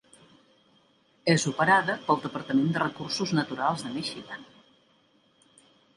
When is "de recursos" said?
2.77-3.37